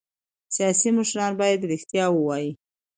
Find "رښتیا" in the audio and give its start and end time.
1.71-2.05